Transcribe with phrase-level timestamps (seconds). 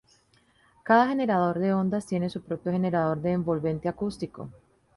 [0.81, 4.49] Cada generador de ondas tiene su propio generador de envolvente acústico.